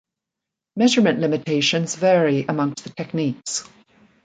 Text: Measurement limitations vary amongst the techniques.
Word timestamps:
Measurement 0.75 1.19
limitations 1.19 1.93
vary 1.95 2.43
amongst 2.49 2.83
the 2.85 2.89
techniques. 2.89 3.69